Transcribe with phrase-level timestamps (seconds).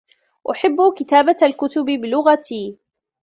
[0.51, 2.77] أحبّ كتابة الكتب بلغتي.